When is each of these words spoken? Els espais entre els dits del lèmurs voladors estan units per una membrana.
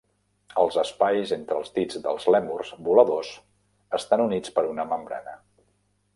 Els 0.61 0.77
espais 0.83 1.33
entre 1.37 1.57
els 1.63 1.69
dits 1.75 1.99
del 2.07 2.17
lèmurs 2.37 2.73
voladors 2.89 3.31
estan 4.01 4.27
units 4.27 4.59
per 4.59 4.69
una 4.75 4.89
membrana. 4.95 5.39